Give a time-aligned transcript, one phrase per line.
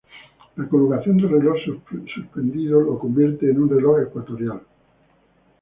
[0.55, 1.59] La colocación del reloj
[2.11, 4.59] suspendido lo convierte en un reloj ecuatorial.